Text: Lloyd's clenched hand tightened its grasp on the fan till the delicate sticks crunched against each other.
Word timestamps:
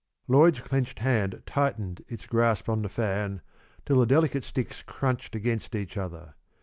Lloyd's 0.27 0.61
clenched 0.61 0.97
hand 0.97 1.43
tightened 1.45 2.03
its 2.09 2.25
grasp 2.25 2.67
on 2.67 2.81
the 2.81 2.89
fan 2.89 3.43
till 3.85 3.99
the 3.99 4.07
delicate 4.07 4.43
sticks 4.43 4.81
crunched 4.81 5.35
against 5.35 5.75
each 5.75 5.95
other. 5.95 6.33